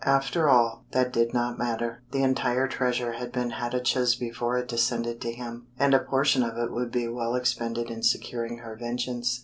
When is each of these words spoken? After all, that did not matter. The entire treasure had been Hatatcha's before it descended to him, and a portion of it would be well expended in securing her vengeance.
After 0.03 0.49
all, 0.49 0.85
that 0.93 1.13
did 1.13 1.31
not 1.31 1.59
matter. 1.59 2.01
The 2.09 2.23
entire 2.23 2.67
treasure 2.67 3.11
had 3.11 3.31
been 3.31 3.51
Hatatcha's 3.51 4.15
before 4.15 4.57
it 4.57 4.67
descended 4.67 5.21
to 5.21 5.31
him, 5.31 5.67
and 5.77 5.93
a 5.93 5.99
portion 5.99 6.41
of 6.41 6.57
it 6.57 6.71
would 6.73 6.91
be 6.91 7.07
well 7.07 7.35
expended 7.35 7.91
in 7.91 8.01
securing 8.01 8.57
her 8.57 8.75
vengeance. 8.75 9.39